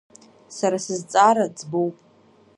Сара 0.57 0.77
сызҵаара 0.85 1.45
ӡбоуп. 1.57 1.95